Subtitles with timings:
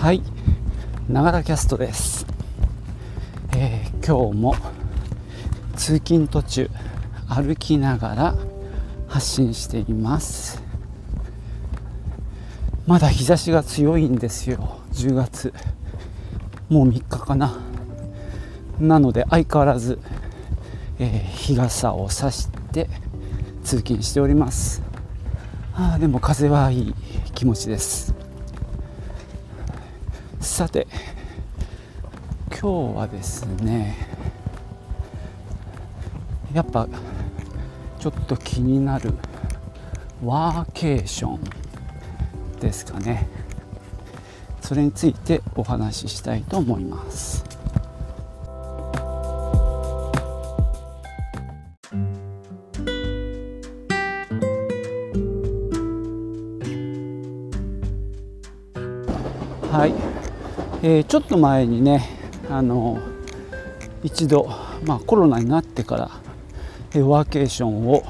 [0.00, 0.22] はい。
[1.10, 2.26] ながらキャストです、
[3.54, 4.54] えー、今日も
[5.76, 6.70] 通勤途中
[7.28, 8.34] 歩きながら
[9.08, 10.62] 発信しています。
[12.86, 14.78] まだ日差しが強いんですよ。
[14.94, 15.52] 10月
[16.70, 17.58] もう3日かな。
[18.78, 19.98] なので相変わらず、
[20.98, 22.88] えー、日傘を差して
[23.62, 24.80] 通勤しております。
[25.74, 26.94] あでも風はいい
[27.34, 28.19] 気持ちです。
[30.40, 30.86] さて
[32.48, 33.96] 今日はですね
[36.54, 36.88] やっぱ
[37.98, 39.12] ちょっと気になる
[40.24, 43.28] ワーケーションですかね。
[44.60, 47.44] それについてお話ししたいと思います。
[60.90, 62.04] えー、ちょっと前にね
[62.50, 62.98] あの
[64.02, 64.50] 一度、
[64.84, 66.10] まあ、コロナになってから、
[66.90, 68.02] えー、ワーケーションを、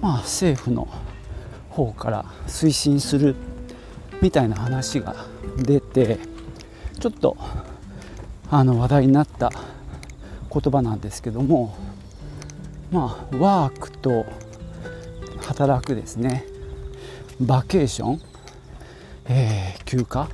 [0.00, 0.88] まあ、政府の
[1.68, 3.36] 方から推進する
[4.22, 5.14] みたいな話が
[5.58, 6.18] 出て
[6.98, 7.36] ちょっと
[8.50, 9.50] あの話題になった
[10.50, 11.76] 言葉なんですけども
[12.90, 14.24] まあワークと
[15.42, 16.46] 働くですね
[17.38, 18.20] バケーション、
[19.26, 20.30] えー、休暇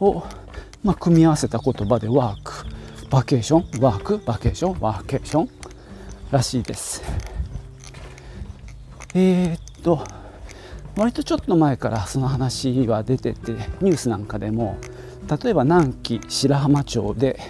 [0.00, 0.24] を、
[0.82, 2.78] まあ、組み合わせた言葉でワーク。
[3.10, 5.48] バケーションワークバケーションワーケーション
[6.30, 7.02] らしいです。
[9.14, 10.04] えー、っと
[10.94, 14.76] 割とちょっと前からその話は出ててニュースなんかでも
[15.42, 17.40] 例えば南紀白浜町で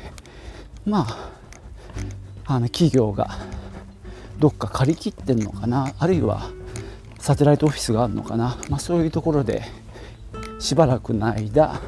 [0.86, 3.30] まああの企業が
[4.38, 6.50] どっか借り切ってるのかなあるいは
[7.18, 9.62] サテライトオフィスがあるのかな、まあ、そういうところで
[10.60, 11.80] しばらくの間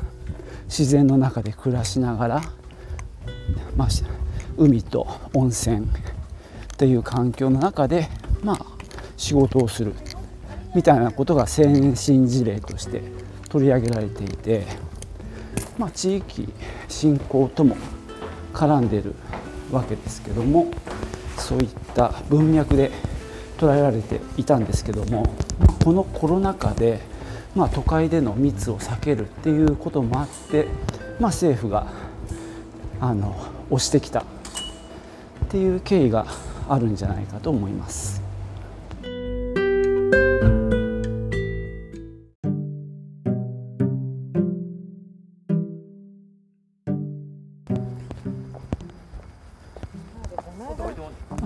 [0.70, 2.42] 自然の中で暮らしながら、
[3.76, 3.88] まあ、
[4.56, 5.88] 海と温泉っ
[6.78, 8.08] ていう環境の中で、
[8.44, 8.66] まあ、
[9.16, 9.94] 仕事をする
[10.72, 13.02] みたいなことが先進事例として
[13.48, 14.64] 取り上げられていて、
[15.76, 16.48] まあ、地域
[16.88, 17.76] 振興とも
[18.54, 19.16] 絡んでる
[19.72, 20.70] わけですけども
[21.36, 22.92] そういった文脈で
[23.58, 25.34] 捉えられていたんですけども
[25.84, 27.00] このコロナ禍で
[27.54, 30.66] まあ、都会での密を避けるっていうこともあって、
[31.18, 31.86] まあ、政府が
[33.00, 33.34] あの
[33.70, 34.24] 押してきたっ
[35.48, 36.26] ていう経緯が
[36.68, 38.22] あるんじゃないかと思います。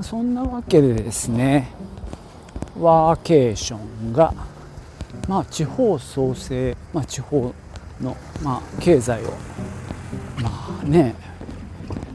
[0.03, 1.71] そんなわけでですね
[2.79, 4.35] ワーケーションが
[5.29, 7.55] まあ、地方創生、まあ、地方
[8.01, 9.31] の、まあ、経済を、
[10.43, 11.15] まあね、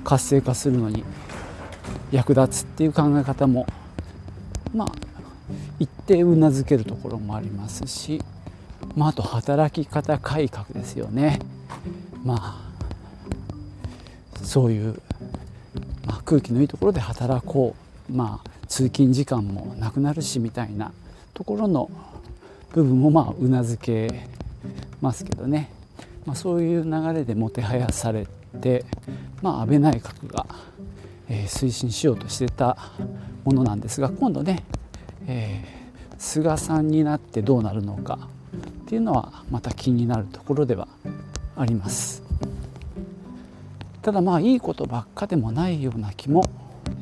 [0.04, 1.04] 活性化するのに
[2.12, 3.66] 役立つっていう考え方も、
[4.74, 4.88] まあ、
[5.80, 8.22] 一定うなずけるところもありますし、
[8.96, 11.40] まあ、あと働き方改革ですよね。
[12.24, 12.36] ま
[12.66, 12.70] あ
[14.44, 15.02] そういう、
[16.06, 17.76] まあ、空気のいいところで働こ
[18.10, 20.92] う、まあ、通勤時間もなくなるしみたいな
[21.36, 21.92] ところの
[22.74, 24.28] 部分もまあうなずけ
[25.02, 25.72] ますけどね、
[26.26, 28.28] まあ、そういう流れでもてはやされ
[28.62, 28.86] て、
[29.42, 30.46] まあ、安倍内閣が、
[31.28, 32.78] えー、推進しようとしてた
[33.44, 34.64] ものなんですが今度ね、
[35.28, 38.20] えー、菅さんになってどうなるのか
[38.84, 40.88] っていうのはまた気になるところでは
[41.56, 42.24] あります。
[44.02, 46.44] ただまあいいことばっかでもないような気も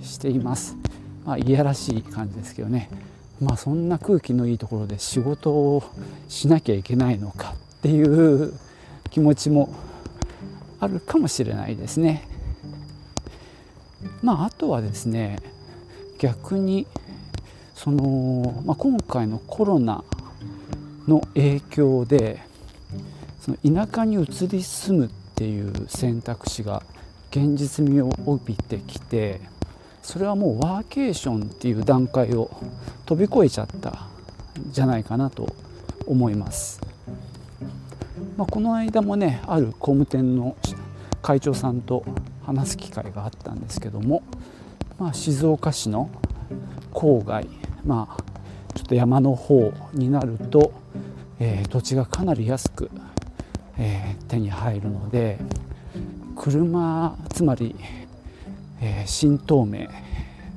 [0.01, 0.75] しています。
[1.25, 2.89] まあ、いやらしい感じですけどね。
[3.41, 5.83] まあそんな空気のいいところで仕事を
[6.27, 8.53] しなきゃいけないのかっていう
[9.11, 9.73] 気持ちも
[10.79, 12.27] あるかもしれないですね。
[14.21, 15.39] まああとはですね
[16.19, 16.87] 逆に
[17.75, 20.03] その、まあ、今回のコロナ
[21.07, 22.41] の影響で
[23.39, 26.83] その田舎に移り住むっていう選択肢が
[27.29, 29.41] 現実味を帯びてきて
[30.07, 32.49] それはもうワーケーションっていう段階を
[33.05, 35.53] 飛び越えちゃったんじゃないかなと
[36.05, 36.79] 思います。
[38.37, 40.55] まあ、この間もねある工務店の
[41.21, 42.05] 会長さんと
[42.45, 44.23] 話す機会があったんですけども、
[44.97, 46.09] まあ、静岡市の
[46.93, 47.45] 郊外、
[47.85, 48.23] まあ、
[48.75, 50.71] ちょっと山の方になると、
[51.37, 52.89] えー、土地がかなり安く、
[53.77, 55.37] えー、手に入るので
[56.37, 57.75] 車つまり
[58.81, 59.89] えー、新東名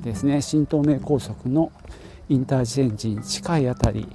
[0.03, 0.41] ですね。
[0.41, 1.71] 新東名高速の
[2.29, 4.07] インターチェンジに近いあたり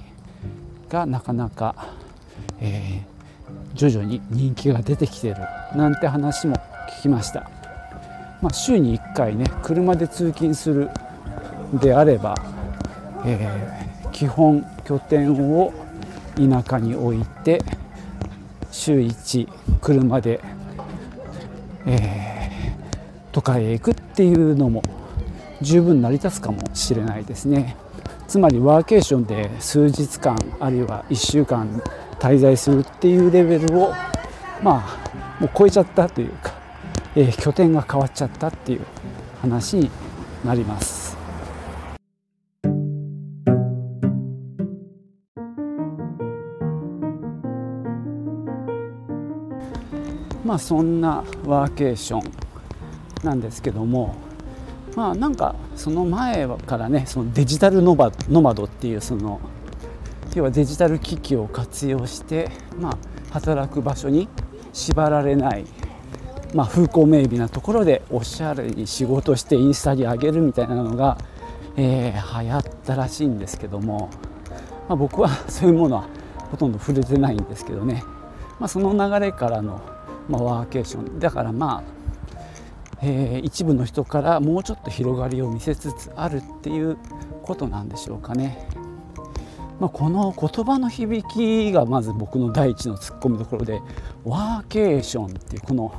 [0.89, 1.75] がなかなか、
[2.59, 5.35] えー、徐々に人気が出てきてる
[5.75, 6.55] なんて話も
[6.97, 7.49] 聞きました、
[8.41, 10.89] まあ、週に1回ね車で通勤する
[11.73, 12.35] であれば、
[13.25, 15.73] えー、基本拠点を
[16.35, 17.61] 田舎に置いて
[18.71, 19.47] 週1
[19.81, 20.39] 車で、
[21.85, 24.81] えー、都会へ行くっていうのも
[25.61, 27.77] 十分成り立つかもしれないですね
[28.27, 31.69] つまりワーケーションで数日間あるいは1週間
[32.19, 33.93] 滞在するっていうレベルを
[34.63, 36.51] まあもう超えちゃったというか、
[37.15, 38.81] えー、拠点が変わっちゃったっていう
[39.39, 39.91] 話に
[40.43, 41.15] なります。
[50.43, 52.46] まあそんなワーケーション
[53.23, 54.15] なんですけども
[54.95, 59.39] まあなんかその前からねそのデジタルノバノマドっていうその
[60.35, 62.49] 要はデジタル機器を活用して、
[62.79, 62.97] まあ、
[63.31, 64.27] 働く場所に
[64.71, 65.65] 縛られない、
[66.53, 71.17] まあ、風光明媚なところでおしゃれに仕事してインスタに上げるみたいなのが、
[71.75, 74.09] えー、流行ったらしいんですけども、
[74.87, 76.07] まあ、僕は そういうものは
[76.51, 78.03] ほとんど触れてないんですけどね、
[78.59, 79.81] まあ、その流れからの、
[80.29, 81.19] ま、ワーケーション。
[81.19, 81.96] だからまあ
[83.01, 86.97] えー、一部の人からもうちょっと広がりを見せつつあるっていう
[87.43, 88.67] ことなんでしょうかね。
[89.79, 93.79] まあ、この言葉の響きがまず僕の第一のツッコミどころで
[94.25, 95.93] ワーケーションっていうこの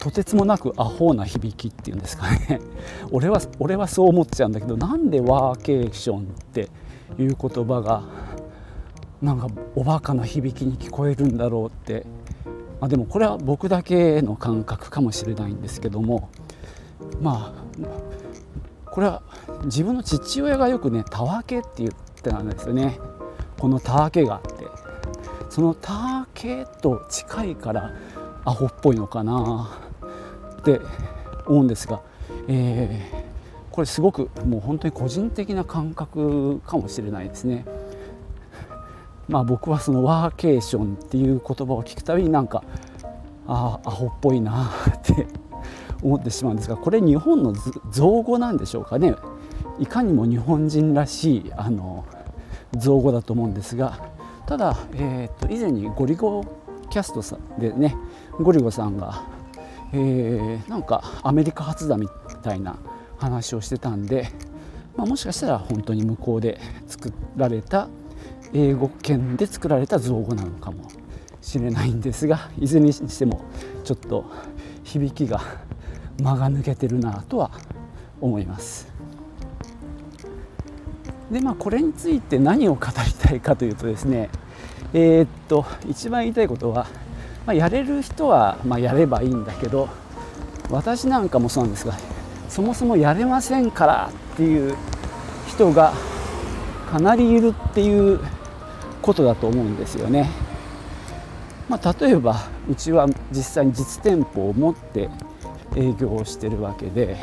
[0.00, 2.60] とてつもなくアホな響きっていうんですかね
[3.12, 6.22] 俺は俺はそう思っちゃうんだけどなんでワーケーションっ
[6.52, 6.68] て
[7.16, 8.02] いう言葉が
[9.22, 9.46] なんか
[9.76, 12.04] おバカな響きに聞こえるんだろうって、
[12.82, 16.30] まあ、でもこれは僕だけの感覚かもしれないんですけども
[17.20, 19.22] まあこれは
[19.66, 22.98] 自分の父親がよくね「たわけ」って言ってたんですよね。
[23.60, 24.66] このたわけがあって
[25.48, 27.92] そのたわけと近いから
[28.44, 29.70] アホっぽいのかな
[30.58, 30.80] って
[31.46, 32.00] 思うんですが、
[32.48, 37.64] えー、これすごくもう本当に個人的な感覚かもしれないですね。
[39.32, 42.62] まあ僕はそのワーケーションっていう言葉を聞くたびになんか
[43.46, 45.26] ああアホっぽいなって
[46.04, 47.54] 思ってしまうんですがこれ日本の
[47.90, 49.16] 造語なんでしょうかね。
[49.78, 52.04] いかにも日本人らしいあの
[52.76, 53.98] 造語だと思うんですが
[54.44, 56.44] ただ、えー、と以前にゴリゴ
[56.90, 57.96] キャストさんでね
[58.38, 59.22] ゴリゴさんが、
[59.94, 62.06] えー、なんかアメリカ発だみ
[62.42, 62.76] たいな
[63.16, 64.28] 話をしてたんで、
[64.94, 67.88] まあ、もしかしたら本当に向こうで作られた
[68.54, 70.88] 英語圏で作られた造語なのかも
[71.40, 73.44] しれないんですがいずれにしても
[73.84, 74.24] ちょっと
[74.84, 75.40] 響きが
[76.20, 77.50] 間が抜けてるなとは
[78.20, 78.92] 思います。
[81.30, 84.28] でまあこれについて何を語りたいかというとですね
[84.92, 86.86] えー、っと一番言いたいことは、
[87.46, 89.88] まあ、やれる人はまあやればいいんだけど
[90.70, 91.94] 私なんかもそうなんですが
[92.50, 94.76] そもそもやれませんからっていう
[95.48, 95.94] 人が
[96.90, 98.20] かなりいるっていう
[99.02, 100.30] ことだと思うんですよね。
[101.68, 105.08] まあ、例えばうちは実際に実店舗を持って
[105.76, 107.16] 営業をしてるわけで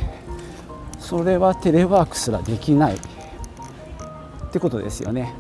[0.98, 2.98] それはテレワークすらできないっ
[4.52, 5.34] てことですよね。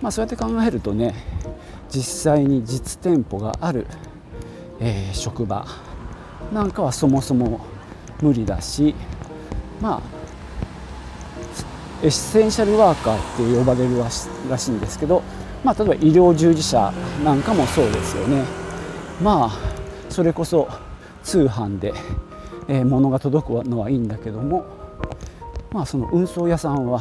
[0.00, 1.14] まあ、そうやって考えるとね
[1.88, 3.86] 実際に実店舗がある、
[4.80, 5.66] えー、職場
[6.52, 7.60] なんかはそもそも
[8.20, 8.94] 無理だし
[9.80, 10.22] まあ
[12.02, 15.22] エッセンシャルワーカーって呼ばれるらしいんですけど、
[15.64, 16.92] まあ、例えば医療従事者
[17.24, 18.44] なんかもそうですよね。
[19.22, 19.52] まあ
[20.10, 20.68] それこそ
[21.22, 21.94] 通販で、
[22.68, 24.64] えー、物が届くのはいいんだけども、
[25.70, 27.00] まあ、その運送屋さんは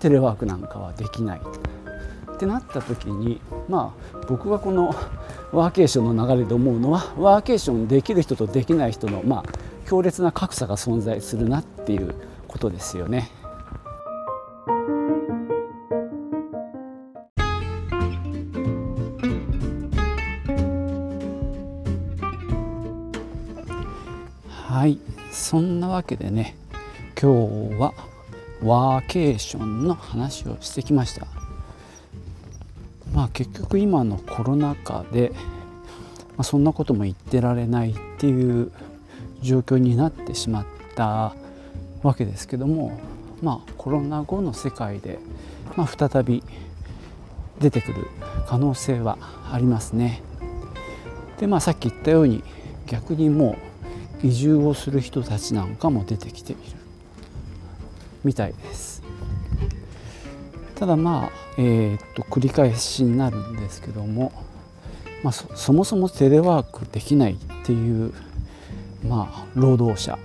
[0.00, 1.40] テレワークなんかはできない
[2.34, 4.94] ってなった時にまあ僕がこの
[5.52, 9.44] ワーケーションの流れで思うのはワーケーションできる人とできない人のまあ
[9.86, 12.14] 強烈な格差が存在するなっていう
[12.48, 13.30] ことですよね。
[25.44, 26.56] そんなわけでね
[27.20, 27.92] 今日は
[28.62, 31.26] ワーケーションの話をしてきました
[33.12, 35.38] まあ結局今のコロナ禍で、ま
[36.38, 38.72] あ、そんなことも言ってられないっていう
[39.42, 41.36] 状況になってしまった
[42.02, 42.98] わけですけども
[43.42, 45.18] まあコロナ後の世界で、
[45.76, 46.42] まあ、再び
[47.60, 48.06] 出てくる
[48.46, 49.18] 可能性は
[49.52, 50.22] ありますね。
[51.38, 52.42] でまあさっき言ったように
[52.86, 53.73] 逆にもう
[54.24, 56.62] 移住をする人たちなんかも出てきている。
[58.24, 59.02] みたいです。
[60.76, 64.32] ただまあ、えー、っと繰り返しになるんですけども、
[65.22, 68.14] まあ、そもそもテレワークできないっていう、
[69.06, 70.18] まあ、労働者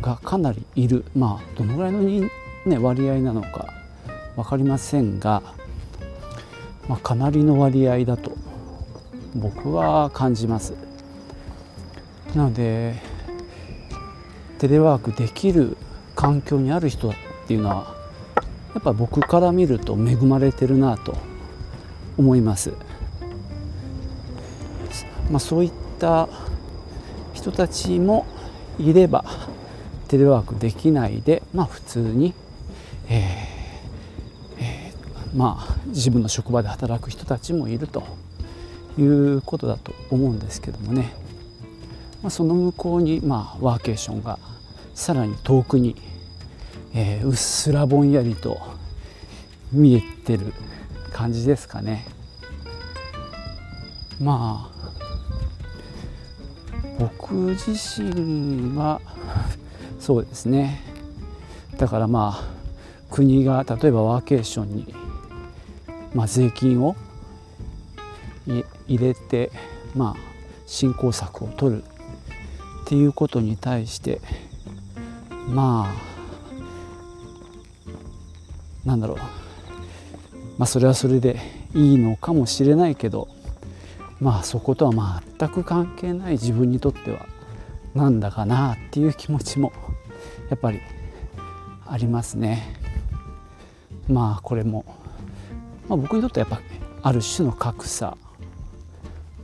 [0.00, 2.30] がかなりいる、まあ、どのぐらいの、ね、
[2.78, 3.66] 割合なのか
[4.36, 5.42] 分かりませんが、
[6.88, 8.32] まあ、かなりの割合だと
[9.34, 10.83] 僕は感じます。
[12.34, 13.00] なので
[14.58, 15.76] テレワークできる
[16.14, 17.14] 環境にある人っ
[17.46, 17.94] ていうのは
[18.74, 21.16] やっぱ僕から見ると恵まれてるなと
[22.16, 22.72] 思います。
[25.30, 26.28] まあ、そういった
[27.32, 28.26] 人たちも
[28.78, 29.24] いれば
[30.08, 32.34] テレワークできないで、まあ、普通に、
[33.08, 38.04] えーえー、まあ、自分の職場で働く人たちもいると
[38.98, 41.12] いうことだと思うんですけどもね、
[42.24, 44.38] まあ、その向こうに、まあ、ワーケーションが
[44.94, 45.94] さらに遠くに、
[46.94, 48.62] えー、うっすらぼんやりと
[49.70, 50.54] 見えてる
[51.12, 52.06] 感じですかね。
[54.18, 54.90] まあ
[56.98, 59.02] 僕自身は
[59.98, 60.80] そうですね
[61.76, 62.44] だからまあ
[63.10, 64.94] 国が例えばワーケーションに、
[66.14, 66.96] まあ、税金を
[68.46, 68.64] 入
[68.98, 69.50] れて、
[69.94, 70.20] まあ、
[70.64, 71.84] 振興策を取る
[72.84, 74.20] っていうことに対して
[75.48, 75.94] ま
[78.84, 79.16] あなんだろう
[80.58, 81.40] まあそれはそれで
[81.74, 83.28] いいのかもしれないけど
[84.20, 87.26] まあそことは全く関係ない自分にとっては
[87.94, 89.72] なんだかなっていう気持ちも
[90.50, 90.80] やっぱり
[91.86, 92.80] ありますね。
[94.08, 94.84] まあこれも、
[95.88, 98.16] まあ、僕にとってはやっぱある種の格差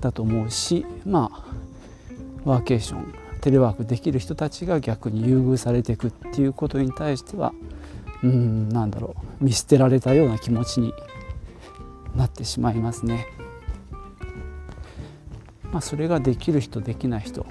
[0.00, 1.44] だと思うしまあ
[2.44, 7.52] ワーケーションテレワークできる人たちが逆に優遇されていくっていうことに対しては
[8.22, 10.92] うんなんだろう見捨てられたような気持ちに
[12.14, 13.26] なってしまいますね。
[15.72, 17.46] まあ、それができる人できない人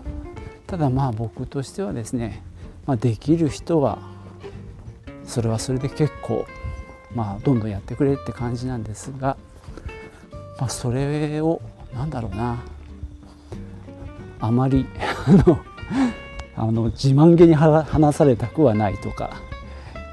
[0.68, 2.44] ただまあ僕としてはですね、
[2.86, 3.98] まあ、できる人は
[5.24, 6.46] それはそれで結構
[7.16, 9.38] まあどんどんやってくれって感じなんですが、
[10.60, 11.62] まあ、それを
[11.94, 12.62] なんだろうな
[14.42, 14.86] あまり
[15.28, 15.60] あの
[16.56, 19.32] あの自慢げに話されたくはないとか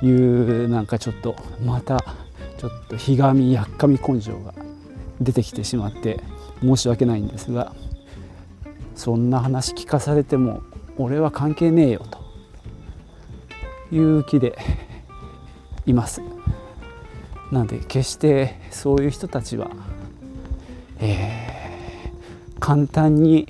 [0.02, 2.04] いうなんかちょっとまた
[2.58, 4.54] ちょっとひがみやっかみ根性が
[5.20, 6.20] 出てきてしまって
[6.60, 7.72] 申し訳ないんですが
[8.94, 10.62] そんな話聞かされても
[10.98, 12.02] 俺は関係ねえよ
[13.90, 14.58] という気で
[15.84, 16.22] います。
[17.52, 19.70] なので決してそういう人たちは、
[20.98, 23.48] えー、簡単に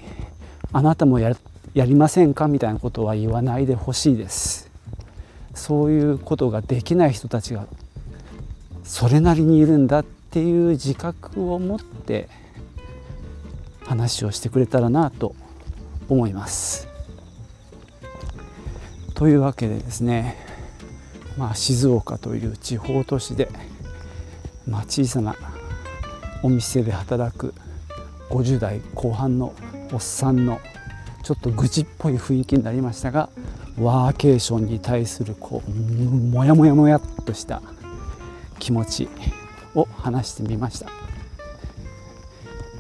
[0.73, 1.35] あなたもや
[1.76, 2.49] やりませんか？
[2.49, 4.71] みたいなことは言わないでほしいです
[5.54, 7.66] そういうことができない人たちが
[8.83, 12.30] それなりにいるんだっていう自覚を持って
[13.85, 15.35] 話をしてくれたらなと
[16.09, 16.88] 思います。
[19.14, 20.37] というわけでですね、
[21.37, 23.50] まあ、静岡という地方都市で、
[24.66, 25.37] まあ、小さな
[26.42, 27.52] お店で働く
[28.30, 29.52] 50代後半の
[29.92, 30.59] おっさんの
[31.26, 33.30] ちょっと愚痴っぽい雰囲気になりましたが
[33.80, 37.62] ワーケーションに対するこうもやもやもやっとした
[38.61, 39.09] 気持ち
[39.75, 40.88] を話してみました。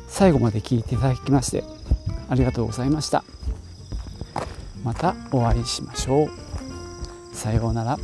[0.06, 1.64] 最後まで聞いていただきまして
[2.28, 3.24] ありがとうございました。
[4.84, 6.28] またお会いしましょう。
[7.34, 7.98] さようなら。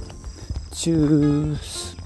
[0.73, 2.02] チュース。